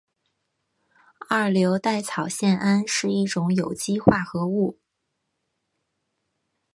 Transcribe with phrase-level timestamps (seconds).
[1.29, 4.79] 二硫代草酰胺是一种有机化合物。